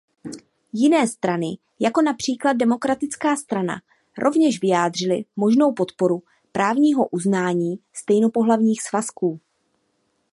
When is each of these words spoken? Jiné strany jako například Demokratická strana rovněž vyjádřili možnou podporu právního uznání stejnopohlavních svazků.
Jiné 0.73 1.07
strany 1.07 1.57
jako 1.79 2.01
například 2.01 2.53
Demokratická 2.53 3.35
strana 3.35 3.81
rovněž 4.17 4.61
vyjádřili 4.61 5.25
možnou 5.35 5.73
podporu 5.73 6.23
právního 6.51 7.07
uznání 7.09 7.79
stejnopohlavních 7.93 8.81
svazků. 8.81 9.39